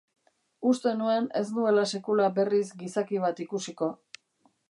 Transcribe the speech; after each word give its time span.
Uste 0.69 0.93
nuen 1.01 1.27
ez 1.41 1.43
nuela 1.57 1.83
sekula 1.99 2.31
berriz 2.39 2.65
gizaki 2.81 3.23
bat 3.27 3.45
ikusiko. 3.49 3.93